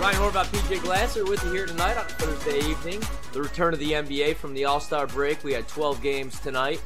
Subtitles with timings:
[0.00, 3.02] Ryan Horvat, PJ Glasser with you here tonight on Thursday evening.
[3.34, 5.44] The return of the NBA from the All Star break.
[5.44, 6.80] We had 12 games tonight.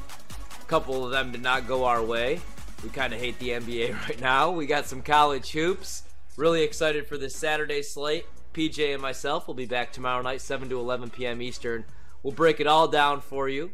[0.61, 2.41] A couple of them did not go our way.
[2.83, 4.51] We kind of hate the NBA right now.
[4.51, 6.03] We got some college hoops.
[6.37, 8.27] Really excited for this Saturday slate.
[8.53, 11.41] PJ and myself will be back tomorrow night, 7 to 11 p.m.
[11.41, 11.85] Eastern.
[12.25, 13.71] We'll break it all down for you.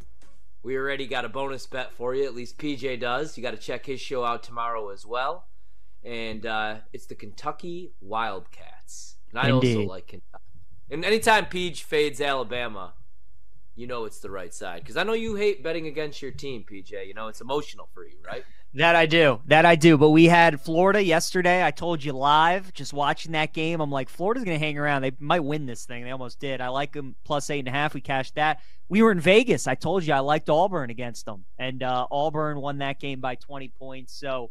[0.63, 3.39] We already got a bonus bet for you, at least PJ does.
[3.39, 5.47] You got to check his show out tomorrow as well.
[6.05, 9.17] And uh, it's the Kentucky Wildcats.
[9.31, 9.77] And I Indeed.
[9.77, 10.45] also like Kentucky.
[10.91, 12.95] And anytime Peach fades Alabama,
[13.77, 14.83] you know it's the right side.
[14.83, 17.07] Because I know you hate betting against your team, PJ.
[17.07, 18.45] You know, it's emotional for you, right?
[18.75, 19.41] That I do.
[19.47, 19.97] That I do.
[19.99, 21.65] But we had Florida yesterday.
[21.65, 23.81] I told you live, just watching that game.
[23.81, 25.03] I'm like, Florida's going to hang around.
[25.03, 26.05] They might win this thing.
[26.05, 26.61] They almost did.
[26.61, 27.95] I like them plus eight and a half.
[27.95, 28.61] We cashed that.
[28.89, 29.67] We were in Vegas.
[29.67, 31.45] I told you I liked Auburn against them.
[31.59, 34.13] And uh, Auburn won that game by 20 points.
[34.13, 34.51] So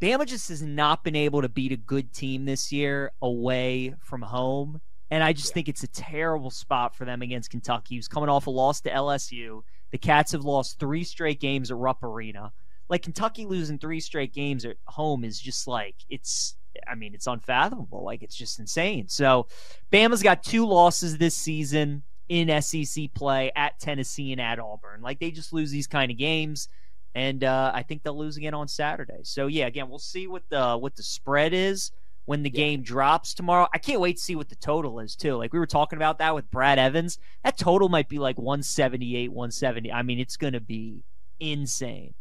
[0.00, 4.22] Bama just has not been able to beat a good team this year away from
[4.22, 4.80] home.
[5.10, 5.54] And I just Yeah.
[5.54, 8.90] think it's a terrible spot for them against Kentucky, who's coming off a loss to
[8.90, 9.62] LSU.
[9.92, 12.52] The Cats have lost three straight games at Rupp Arena
[12.88, 17.26] like Kentucky losing three straight games at home is just like it's I mean it's
[17.26, 19.08] unfathomable like it's just insane.
[19.08, 19.46] So
[19.92, 25.00] Bama's got two losses this season in SEC play at Tennessee and at Auburn.
[25.00, 26.68] Like they just lose these kind of games
[27.16, 29.20] and uh, I think they'll lose again on Saturday.
[29.22, 31.90] So yeah, again, we'll see what the what the spread is
[32.26, 32.56] when the Yeah.
[32.58, 33.66] game drops tomorrow.
[33.72, 35.34] I can't wait to see what the total is too.
[35.36, 37.18] Like we were talking about that with Brad Evans.
[37.42, 39.90] That total might be like 178, 170.
[39.90, 41.04] I mean, it's going to be
[41.40, 42.12] insane.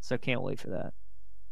[0.00, 0.92] So can't wait for that.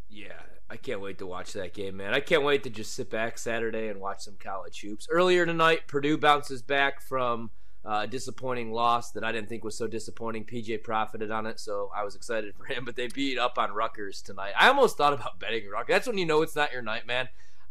[0.08, 0.32] Yeah,
[0.68, 2.12] I can't wait to watch that game, man.
[2.12, 5.06] I can't wait to just sit back Saturday and watch some college hoops.
[5.08, 7.50] Earlier tonight, Purdue bounces back from
[7.86, 10.44] uh, a disappointing loss that I didn't think was so disappointing.
[10.44, 12.84] PJ profited on it, so I was excited for him.
[12.84, 14.52] But they beat up on Rutgers tonight.
[14.58, 15.94] I almost thought about betting Rutgers.
[15.94, 17.28] That's when you know it's not your night, man.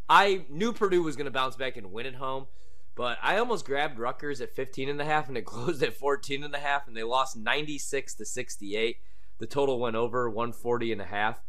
[0.08, 2.47] I knew Purdue was going to bounce back and win at home,
[2.95, 6.44] but I almost grabbed Rutgers at 15 and a half, and it closed at 14
[6.44, 8.98] and a half, and they lost 96 to 68.
[9.39, 11.42] The total went over 140 and a half.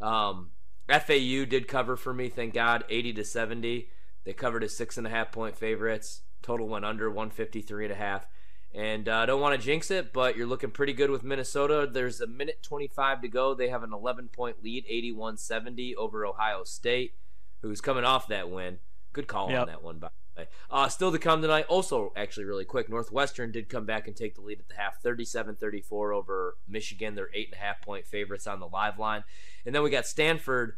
[0.00, 0.50] Um,
[0.88, 3.88] FAU did cover for me, thank God, 80 to 70.
[4.24, 6.22] They covered as six and a half point favorites.
[6.42, 8.26] Total went under 153 and a half.
[8.74, 11.86] And uh, I don't want to jinx it, but you're looking pretty good with Minnesota.
[11.90, 13.54] There's a minute 25 to go.
[13.54, 17.14] They have an 11 point lead, 81 70 over Ohio State,
[17.60, 18.78] who's coming off that win.
[19.12, 19.60] Good call Yep.
[19.60, 20.48] on that one, by the way.
[20.70, 21.66] Uh, still to come tonight.
[21.68, 25.02] Also, actually, really quick, Northwestern did come back and take the lead at the half,
[25.02, 27.14] 37-34 over Michigan.
[27.14, 29.24] They're eight and a half point favorites on the live line,
[29.66, 30.76] and then we got Stanford,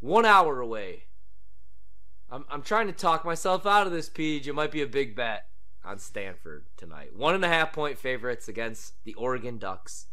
[0.00, 1.04] one hour away.
[2.30, 4.46] I'm I'm trying to talk myself out of this, Peach.
[4.46, 5.46] It might be a big bet
[5.84, 7.14] on Stanford tonight.
[7.14, 10.06] One and a half point favorites against the Oregon Ducks.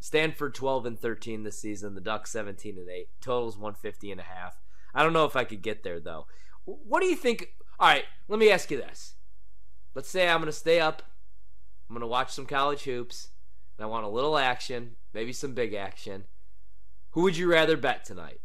[0.00, 1.94] Stanford 12 and 13 this season.
[1.94, 3.08] The Ducks 17 and 8.
[3.20, 4.60] Totals 150 and a half.
[4.94, 6.26] I don't know if I could get there though.
[6.64, 7.48] What do you think?
[7.78, 9.14] All right, let me ask you this.
[9.94, 11.02] Let's say I'm to stay up.
[11.88, 13.28] I'm to watch some college hoops,
[13.76, 16.24] and I want a little action, maybe some big action.
[17.12, 18.40] Who would you rather bet tonight?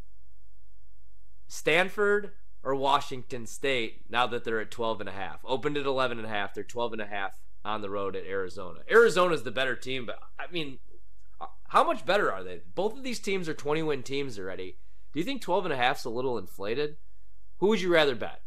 [1.47, 2.31] Stanford
[2.63, 5.39] or Washington State now that they're at 12 and a half.
[5.45, 6.53] Opened at 11 and a half.
[6.53, 8.79] They're 12 and a half on the road at Arizona.
[8.89, 10.79] Arizona's the better team, but I mean,
[11.69, 12.61] how much better are they?
[12.75, 14.77] Both of these teams are 20 win teams already.
[15.11, 16.97] Do you think 12 and a half's a little inflated?
[17.57, 18.41] Who would you rather bet?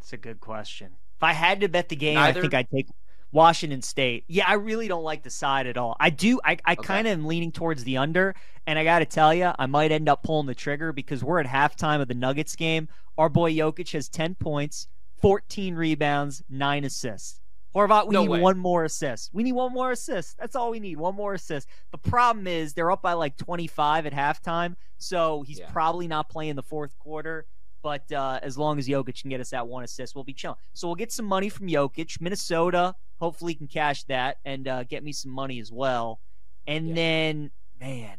[0.00, 0.92] It's a good question.
[1.16, 2.38] If I had to bet the game, Neither?
[2.38, 2.88] I think I'd take
[3.32, 4.24] Washington State.
[4.28, 5.96] Yeah, I really don't like the side at all.
[6.00, 6.40] I do.
[6.44, 6.82] I, I Okay.
[6.82, 8.34] kind of am leaning towards the under,
[8.66, 11.40] and I got to tell you, I might end up pulling the trigger because we're
[11.40, 12.88] at halftime of the Nuggets game.
[13.18, 14.88] Our boy Jokic has 10 points,
[15.20, 17.40] 14 rebounds, nine assists.
[17.74, 18.40] Horvat, we No need way.
[18.40, 19.30] one more assist.
[19.34, 20.38] We need one more assist.
[20.38, 20.96] That's all we need.
[20.96, 21.68] One more assist.
[21.92, 25.70] The problem is they're up by like 25 at halftime, so he's Yeah.
[25.70, 27.44] probably not playing the fourth quarter.
[27.88, 30.58] But uh, as long as Jokic can get us that one assist, we'll be chilling.
[30.74, 32.20] So we'll get some money from Jokic.
[32.20, 36.20] Minnesota hopefully can cash that and uh, get me some money as well.
[36.66, 36.94] And Yeah.
[36.96, 37.50] then,
[37.80, 38.18] man,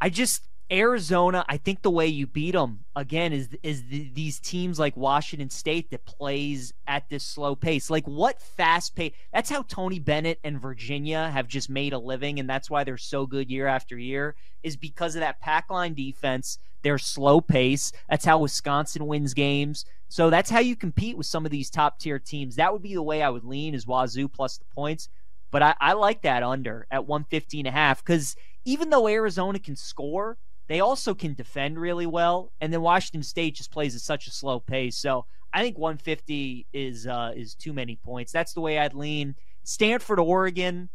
[0.00, 1.44] I just Arizona.
[1.48, 5.50] I think the way you beat them again is is the, these teams like Washington
[5.50, 7.90] State that plays at this slow pace.
[7.90, 9.12] Like what fast pace?
[9.32, 12.96] That's how Tony Bennett and Virginia have just made a living, and that's why they're
[12.96, 14.36] so good year after year.
[14.62, 17.92] Is because of that pack line defense, their slow pace.
[18.08, 19.84] That's how Wisconsin wins games.
[20.08, 22.56] So that's how you compete with some of these top tier teams.
[22.56, 25.08] That would be the way I would lean is Wazoo plus the points.
[25.50, 29.58] But I, I like that under at 115 and a half because even though Arizona
[29.58, 30.36] can score,
[30.70, 32.52] they also can defend really well.
[32.60, 34.96] And then Washington State just plays at such a slow pace.
[34.96, 38.30] So I think 150 is uh, is too many points.
[38.30, 39.34] That's the way I'd lean.
[39.64, 40.88] Stanford, Oregon.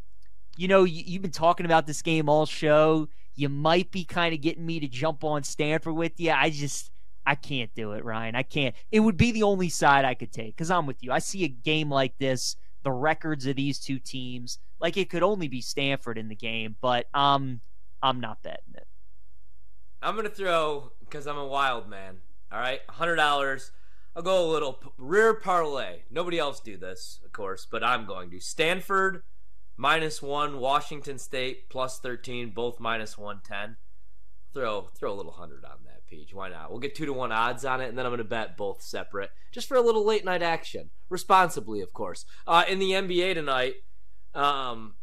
[0.55, 3.09] You know, you, you've been talking about this game all show.
[3.35, 6.31] You might be kind of getting me to jump on Stanford with you.
[6.31, 6.89] I just,
[7.25, 8.35] I can't do it, Ryan.
[8.35, 8.73] I can't.
[8.93, 11.11] It would be the only side I could take because I'm with you.
[11.11, 15.21] I see a game like this, the records of these two teams, like it could
[15.21, 17.59] only be Stanford in the game, but um,
[18.01, 18.87] I'm not betting it.
[20.05, 22.17] I'm gonna throw because I'm a wild man.
[22.51, 23.71] All right, hundred dollars.
[24.15, 26.03] I'll go a little p- rear parlay.
[26.11, 28.39] Nobody else do this, of course, but I'm going to.
[28.39, 29.23] Stanford
[29.75, 33.77] minus one, Washington State plus thirteen, both minus one ten.
[34.53, 36.35] Throw throw a little hundred on that, Peach.
[36.35, 36.69] Why not?
[36.69, 39.31] We'll get two to one odds on it, and then I'm gonna bet both separate,
[39.51, 42.25] just for a little late night action, responsibly, of course.
[42.45, 43.77] Uh, in the NBA tonight,
[44.35, 44.97] um,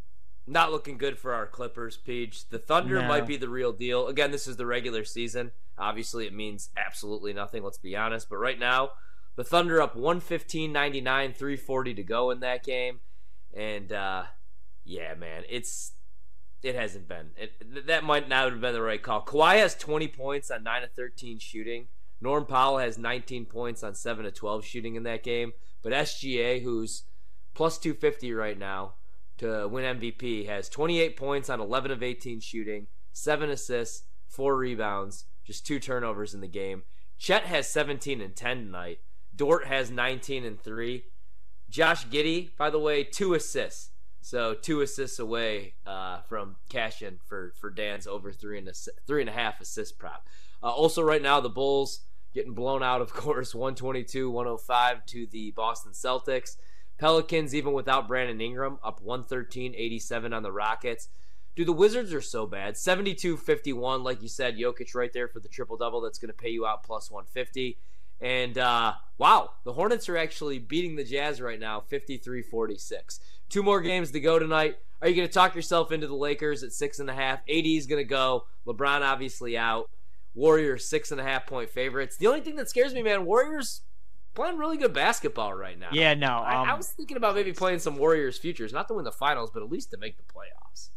[0.46, 2.48] not looking good for our Clippers, Peach.
[2.48, 3.08] The Thunder No.
[3.08, 4.08] might be the real deal.
[4.08, 5.52] Again, this is the regular season.
[5.78, 8.28] Obviously, it means absolutely nothing, let's be honest.
[8.28, 8.90] But right now,
[9.36, 13.00] the Thunder up 115 99, 340 to go in that game.
[13.54, 14.24] And, uh,
[14.84, 15.92] yeah, man, it's.
[16.62, 17.30] It hasn't been.
[17.36, 19.24] It, that might not have been the right call.
[19.24, 21.88] Kawhi has 20 points on 9 of 13 shooting.
[22.20, 25.54] Norm Powell has 19 points on 7 of 12 shooting in that game.
[25.82, 27.02] But SGA, who's
[27.52, 28.94] plus 250 right now,
[29.42, 35.26] to win MVP has 28 points on 11 of 18 shooting, 7 assists, 4 rebounds,
[35.44, 36.82] just 2 turnovers in the game.
[37.18, 38.98] Chet has 17 and 10 tonight.
[39.34, 41.04] Dort has 19 and 3.
[41.70, 43.90] Josh Giddey, by the way, 2 assists.
[44.20, 48.72] So 2 assists away uh, from cash in for, for Dan's over 3 and, a,
[49.06, 50.26] three and a half assist prop.
[50.62, 52.00] Uh, also, right now, the Bulls
[52.34, 56.56] getting blown out, of course, 122 105 to the Boston Celtics.
[57.02, 61.08] Pelicans, even without Brandon Ingram, up 113 87 on the Rockets.
[61.56, 62.76] Dude, the Wizards are so bad.
[62.76, 66.32] 72 51, like you said, Jokic right there for the triple double that's going to
[66.32, 67.76] pay you out plus 150.
[68.20, 73.18] And uh, wow, the Hornets are actually beating the Jazz right now 53 46.
[73.48, 74.76] Two more games to go tonight.
[75.00, 77.40] Are you going to talk yourself into the Lakers at six and a half?
[77.48, 78.44] AD is going to go.
[78.64, 79.90] LeBron obviously out.
[80.36, 82.16] Warriors six and a half point favorites.
[82.16, 83.80] The only thing that scares me, man, Warriors
[84.34, 85.88] playing really good basketball right now.
[85.92, 86.38] Yeah, no.
[86.38, 89.12] I, I um, was thinking about maybe playing some Warriors futures, not to win the
[89.12, 90.90] finals, but at least to make the playoffs.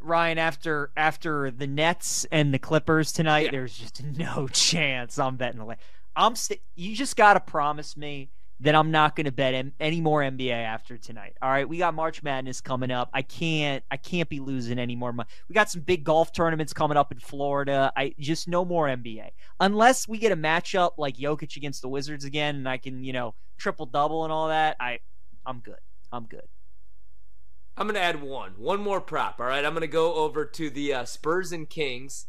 [0.00, 3.50] Ryan, after after the Nets and the Clippers tonight, Yeah.
[3.52, 5.76] there's just no chance I'm betting the.
[6.14, 8.30] I'm st- you just got to promise me
[8.60, 11.36] that I'm not going to bet M- any more NBA after tonight.
[11.42, 13.10] All right, we got March Madness coming up.
[13.12, 15.28] I can't I can't be losing any more money.
[15.48, 17.92] We got some big golf tournaments coming up in Florida.
[17.96, 19.30] I just no more NBA
[19.60, 23.12] unless we get a matchup like Jokic against the Wizards again, and I can you
[23.12, 24.76] know triple double and all that.
[24.80, 25.00] I
[25.44, 25.78] I'm good.
[26.10, 26.48] I'm good.
[27.76, 29.38] I'm gonna add one, one more prop.
[29.38, 32.26] All right, I'm gonna go over to the uh, Spurs and Kings,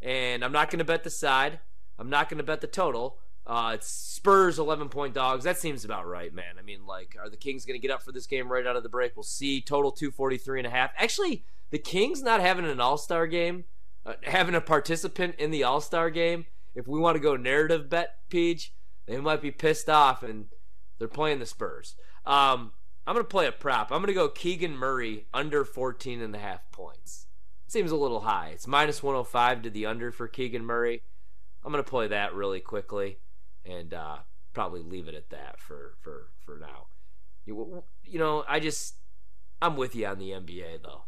[0.00, 1.58] and I'm not gonna bet the side.
[1.98, 3.18] I'm not gonna bet the total.
[3.46, 5.44] Uh, it's Spurs 11 point dogs.
[5.44, 6.56] That seems about right, man.
[6.58, 8.82] I mean, like, are the Kings gonna get up for this game right out of
[8.82, 9.14] the break?
[9.14, 9.60] We'll see.
[9.60, 10.90] Total 243 and a half.
[10.96, 13.64] Actually, the Kings not having an All Star game,
[14.04, 16.46] uh, having a participant in the All Star game.
[16.74, 18.72] If we want to go narrative bet, Peach,
[19.06, 20.46] they might be pissed off, and
[20.98, 21.94] they're playing the Spurs.
[22.26, 22.72] Um,
[23.06, 23.92] I'm going to play a prop.
[23.92, 27.26] I'm going to go Keegan Murray under 14 and a half points.
[27.68, 28.50] Seems a little high.
[28.52, 31.02] It's minus 105 to the under for Keegan Murray.
[31.64, 33.18] I'm going to play that really quickly
[33.68, 34.16] and uh,
[34.52, 36.86] probably leave it at that for, for, for now.
[37.44, 38.96] You, you know, I just,
[39.60, 41.02] I'm with you on the NBA, though,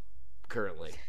[0.48, 0.92] currently.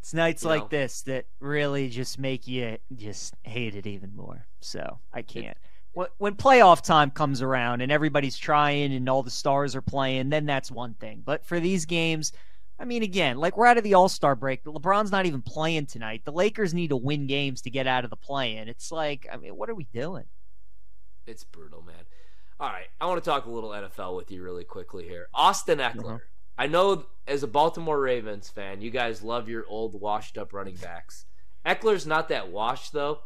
[0.00, 0.68] It's nights You like know?
[0.68, 4.46] this that really just make you just hate it even more.
[4.60, 5.58] So I can't.
[5.92, 10.30] When, when playoff time comes around and everybody's trying and all the stars are playing,
[10.30, 11.22] then that's one thing.
[11.24, 12.32] But for these games,
[12.80, 14.64] I mean, again, like we're out of the All Star break.
[14.64, 16.22] LeBron's not even playing tonight.
[16.24, 18.68] The Lakers need to win games to get out of the play in.
[18.68, 20.24] It's like, I mean, what are we doing?
[21.26, 21.94] It's brutal, man.
[22.58, 25.28] All right, I want to talk a little NFL with you really quickly here.
[25.34, 26.04] Austin Ekeler.
[26.04, 26.18] Uh-huh.
[26.58, 30.76] I know as a Baltimore Ravens fan, you guys love your old washed up running
[30.76, 31.26] backs.
[31.64, 33.20] Ekeler's not that washed though.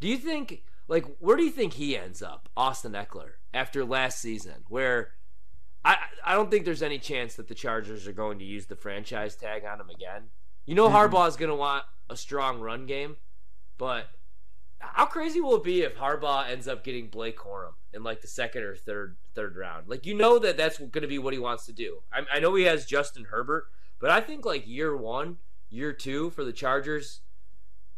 [0.00, 4.18] Do you think like where do you think he ends up, Austin Ekeler, after last
[4.18, 4.64] season?
[4.68, 5.12] Where
[5.84, 8.76] I I don't think there's any chance that the Chargers are going to use the
[8.76, 10.30] franchise tag on him again.
[10.66, 11.10] You know Mhm.
[11.10, 13.16] Harbaugh is going to want a strong run game,
[13.78, 14.08] but
[14.78, 18.28] how crazy will it be if Harbaugh ends up getting Blake Corum in like the
[18.28, 19.88] second or third third round?
[19.88, 22.02] Like you know that that's going to be what he wants to do.
[22.12, 23.66] I, I know he has Justin Herbert,
[23.98, 25.38] but I think like year one,
[25.68, 27.20] year two for the Chargers,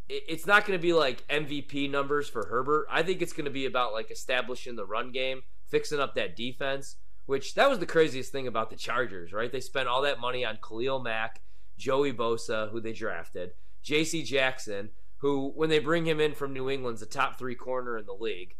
[0.08, 2.86] it's not going to be like MVP numbers for Herbert.
[2.90, 6.36] I think it's going to be about like establishing the run game, fixing up that
[6.36, 6.96] defense.
[7.26, 9.50] Which that was the craziest thing about the Chargers, right?
[9.50, 11.42] They spent all that money on Khalil Mack,
[11.76, 13.52] Joey Bosa, who they drafted,
[13.82, 14.22] J.C.
[14.22, 18.06] Jackson, who, when they bring him in from New England's a top three corner in
[18.06, 18.54] the league,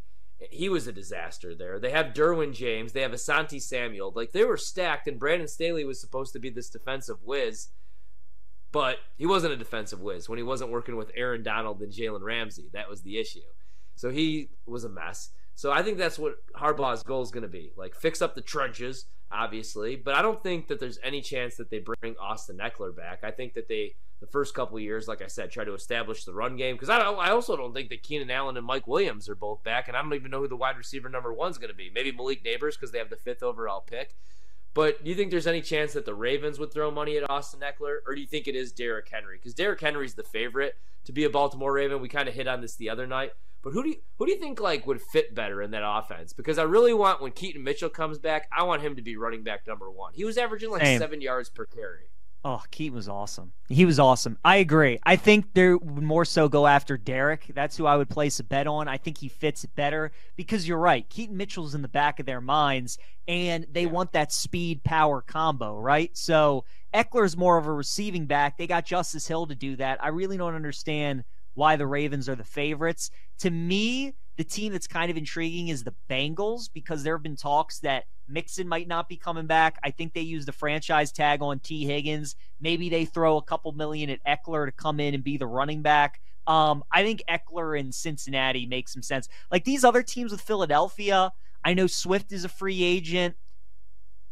[0.50, 1.78] he was a disaster there.
[1.78, 4.12] They have Derwin James, they have Asante Samuel.
[4.14, 7.68] Like they were stacked, and Brandon Staley was supposed to be this defensive whiz.
[8.72, 12.22] But he wasn't a defensive whiz when he wasn't working with Aaron Donald and Jalen
[12.22, 12.68] Ramsey.
[12.72, 13.40] That was the issue.
[13.94, 15.30] So he was a mess.
[15.56, 17.72] So I think that's what Harbaugh's goal is going to be.
[17.76, 21.70] Like fix up the trenches, obviously, but I don't think that there's any chance that
[21.70, 23.24] they bring Austin Ekeler back.
[23.24, 26.32] I think that they the first couple years, like I said, try to establish the
[26.32, 27.18] run game because I don't.
[27.18, 30.02] I also don't think that Keenan Allen and Mike Williams are both back, and I
[30.02, 31.90] don't even know who the wide receiver number one's going to be.
[31.94, 34.14] Maybe Malik Nabers because they have the fifth overall pick.
[34.74, 37.60] But do you think there's any chance that the Ravens would throw money at Austin
[37.60, 39.38] Ekeler, or do you think it is Derrick Henry?
[39.38, 40.74] Because Derrick Henry's the favorite
[41.06, 42.02] to be a Baltimore Raven.
[42.02, 43.32] We kind of hit on this the other night.
[43.66, 46.32] But who do you who do you think like would fit better in that offense?
[46.32, 49.42] Because I really want when Keaton Mitchell comes back, I want him to be running
[49.42, 50.12] back number one.
[50.14, 51.00] He was averaging like Same.
[51.00, 52.04] seven yards per carry.
[52.44, 53.54] Oh, Keaton was awesome.
[53.68, 54.38] He was awesome.
[54.44, 55.00] I agree.
[55.02, 57.50] I think they would more so go after Derrick.
[57.56, 58.86] That's who I would place a bet on.
[58.86, 61.08] I think he fits better because you're right.
[61.08, 65.76] Keaton Mitchell's in the back of their minds, and they want that speed power combo,
[65.76, 66.16] right?
[66.16, 68.58] So Ekeler's more of a receiving back.
[68.58, 69.98] They got Justice Hill to do that.
[70.04, 71.24] I really don't understand
[71.56, 73.10] why the Ravens are the favorites.
[73.38, 77.36] To me, the team that's kind of intriguing is the Bengals because there have been
[77.36, 79.78] talks that Mixon might not be coming back.
[79.82, 82.36] I think they use the franchise tag on Tee Higgins.
[82.60, 85.82] Maybe they throw a couple million at Ekeler to come in and be the running
[85.82, 86.20] back.
[86.46, 89.28] Um, I think Ekeler in Cincinnati makes some sense.
[89.50, 91.32] Like these other teams with Philadelphia,
[91.64, 93.34] I know Swift is a free agent.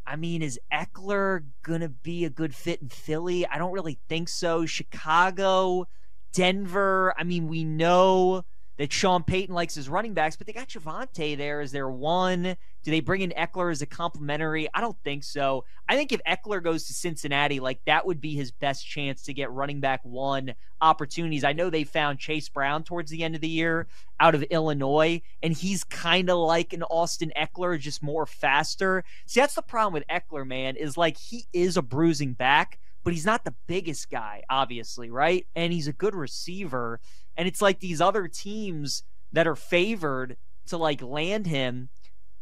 [0.06, 3.46] I mean, is Ekeler gonna be a good fit in Philly?
[3.46, 4.66] I don't really think so.
[4.66, 5.86] Chicago,
[6.34, 7.14] Denver.
[7.16, 8.44] I mean, we know
[8.76, 12.56] that Sean Payton likes his running backs, but they got Javonte there one.
[12.82, 14.68] Do they bring in Ekeler as a complimentary?
[14.74, 15.64] I don't think so.
[15.88, 19.32] I think if Ekeler goes to Cincinnati, like that would be his best chance to
[19.32, 21.44] get running back one opportunities.
[21.44, 23.86] I know they found Chase Brown towards the end of the year
[24.18, 29.04] out of Illinois, and he's kind of like an Austin Ekeler, just more faster.
[29.24, 33.12] See, that's the problem with Ekeler, man, is like he is a bruising back, but
[33.12, 35.46] he's not the biggest guy, obviously, right?
[35.54, 37.00] And he's a good receiver.
[37.36, 41.90] And it's like these other teams that are favored to like land him.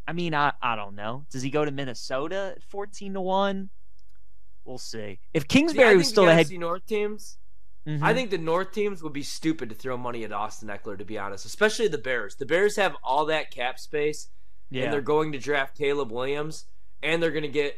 [0.07, 1.26] I mean, I, I don't know.
[1.31, 3.71] Does he go to Minnesota at 14 to 1?
[4.64, 5.19] We'll see.
[5.35, 6.50] If Kingsbury think was still ahead.
[6.52, 7.38] North teams.
[7.87, 8.00] Mhm.
[8.00, 11.04] I think the North teams would be stupid to throw money at Austin Ekeler, to
[11.04, 11.45] be honest.
[11.45, 12.37] Especially the Bears.
[12.37, 14.28] The Bears have all that cap space,
[14.71, 14.85] yeah.
[14.85, 16.66] and they're going to draft Caleb Williams,
[17.02, 17.76] and they're going to get.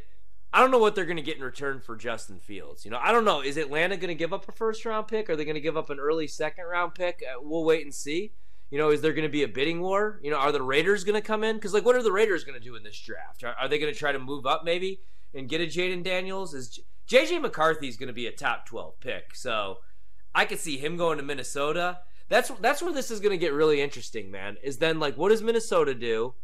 [0.54, 2.84] I don't know what they're going to get in return for Justin Fields.
[2.84, 3.40] You know, I don't know.
[3.40, 5.28] Is Atlanta going to give up a first round pick?
[5.28, 7.24] Are they going to give up an early second round pick?
[7.28, 8.30] Uh, we'll wait and see.
[8.70, 10.20] You know, is there going to be a bidding war?
[10.22, 11.56] You know, are the Raiders going to come in?
[11.56, 13.42] Because like, what are the Raiders going to do in this draft?
[13.42, 15.00] Are, are they going to try to move up maybe
[15.34, 16.54] and get a Jayden Daniels?
[16.54, 19.34] Is JJ McCarthy is going to be a top twelve pick?
[19.34, 19.78] So
[20.36, 21.98] I could see him going to Minnesota.
[22.28, 24.58] That's that's where this is going to get really interesting, man.
[24.62, 26.34] Is then like, what does Minnesota do,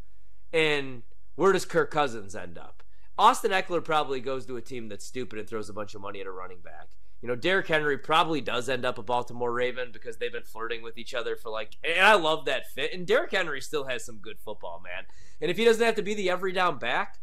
[0.52, 1.05] and
[1.37, 2.83] where does Kirk Cousins end up?
[3.21, 6.23] Austin Ekeler probably goes to a team that's stupid and throws a bunch of money
[6.23, 6.89] at a running back.
[7.21, 10.83] You know, Derrick Henry probably does end up a Baltimore Raven because they've been flirting
[10.83, 12.95] with each other for like, and I love that fit.
[12.95, 15.05] And Derrick Henry still has some good football, man.
[15.39, 17.19] And if he doesn't have to be the every down back,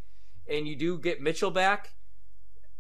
[0.48, 1.96] and you do get Mitchell back,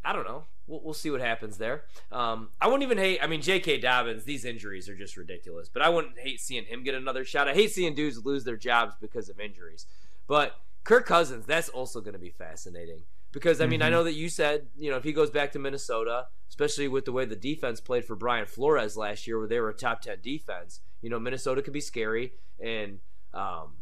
[0.05, 0.43] I don't know.
[0.67, 1.85] We'll, we'll see what happens there.
[2.11, 3.17] Um, I wouldn't even hate.
[3.19, 3.79] I mean, J.K.
[3.79, 4.25] Dobbins.
[4.25, 5.69] These injuries are just ridiculous.
[5.69, 7.47] But I wouldn't hate seeing him get another shot.
[7.47, 9.87] I hate seeing dudes lose their jobs because of injuries.
[10.27, 10.55] But
[10.87, 13.03] Kirk Cousins, that's also going to be fascinating
[13.33, 13.91] because I mean, I Mhm.
[13.91, 17.11] know that you said you know if he goes back to Minnesota, especially with the
[17.11, 20.19] way the defense played for Brian Flores last year, where they were a top ten
[20.21, 20.79] defense.
[21.01, 22.99] You know, Minnesota could be scary, and
[23.33, 23.75] um,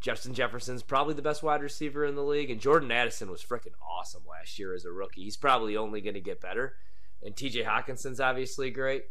[0.00, 3.74] Justin Jefferson's probably the best wide receiver in the league, and Jordan Addison was freaking
[3.86, 5.22] awesome last year as a rookie.
[5.24, 6.76] He's probably only going to get better,
[7.22, 7.64] and T.J.
[7.64, 9.04] Hockenson's obviously great.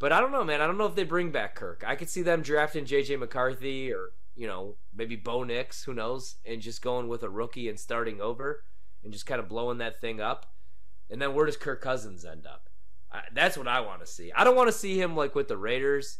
[0.00, 0.60] But I don't know, man.
[0.60, 1.84] I don't know if they bring back Kirk.
[1.86, 3.16] I could see them drafting J.J.
[3.16, 7.68] McCarthy or you know maybe Bo Nix, who knows, and just going with a rookie
[7.68, 8.64] and starting over
[9.02, 10.46] and just kind of blowing that thing up.
[11.10, 12.68] And then where does Kirk Cousins end up?
[13.12, 14.32] I, that's what I want to see.
[14.32, 16.18] I don't want to see him like with the Raiders.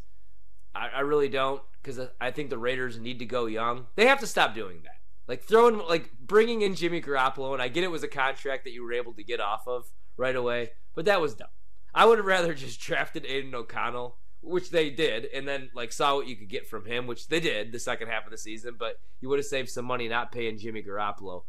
[0.75, 3.87] I, I really don't because I think the Raiders need to go young.
[3.97, 5.01] They have to stop doing that.
[5.27, 8.73] Like throwing, like bringing in Jimmy Garoppolo, and I get it was a contract that
[8.73, 11.49] you were able to get off of right away, but that was dumb.
[11.95, 16.17] I would have rather just drafted Aidan O'Connell, which they did, and then like saw
[16.17, 18.77] what you could get from him, which they did the second half of the season.
[18.79, 21.45] But you would have saved some money not paying Jimmy Garoppolo,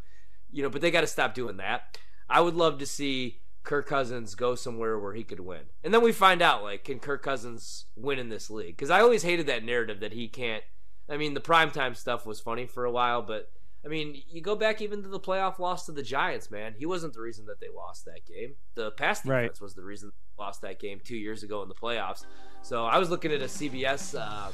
[0.51, 0.69] you know.
[0.69, 1.97] But they got to stop doing that.
[2.29, 6.01] I would love to see Kirk Cousins go somewhere where he could win, and then
[6.01, 8.75] we find out like can Kirk Cousins win in this league?
[8.75, 10.63] Because I always hated that narrative that he can't.
[11.09, 13.51] I mean, the primetime stuff was funny for a while, but
[13.85, 16.73] I mean, you go back even to the playoff loss to the Giants, man.
[16.77, 18.55] He wasn't the reason that they lost that game.
[18.73, 19.43] The pass Right.
[19.43, 22.25] defense was the reason they lost that game two years ago in the playoffs.
[22.63, 24.49] So I was looking at a CBS uh,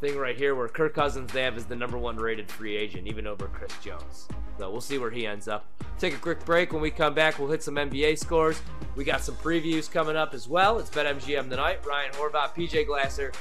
[0.00, 3.06] thing right here where Kirk Cousins they have is the number one rated free agent,
[3.06, 4.26] even over Chris Jones.
[4.58, 5.66] So we'll see where he ends up.
[5.98, 6.72] Take a quick break.
[6.72, 8.60] When we come back, we'll hit some NBA scores.
[8.96, 10.78] We got some previews coming up as well.
[10.78, 11.84] It's BetMGM tonight.
[11.86, 13.32] Ryan Horvat, PJ Glasser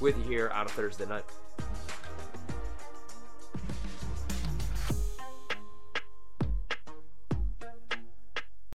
[0.00, 1.24] with you here on a Thursday night.